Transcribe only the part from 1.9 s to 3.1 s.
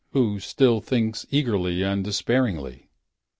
despairingly.